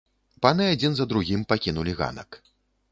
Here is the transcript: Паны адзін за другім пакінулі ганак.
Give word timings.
Паны 0.45 0.65
адзін 0.77 0.93
за 1.01 1.05
другім 1.11 1.47
пакінулі 1.55 1.97
ганак. 2.03 2.29